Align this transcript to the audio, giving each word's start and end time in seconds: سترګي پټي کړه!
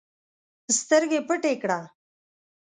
سترګي 0.79 1.19
پټي 1.27 1.53
کړه! 1.61 1.79